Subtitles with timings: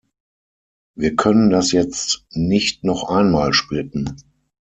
[0.95, 4.15] Wir können das jetzt nicht noch einmal splitten.